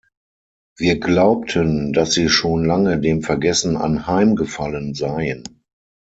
[0.79, 5.43] Wir glaubten, dass sie schon lange dem Vergessen anheimgefallen seien.